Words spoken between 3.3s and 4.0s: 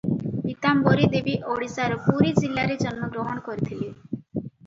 କରିଥିଲେ।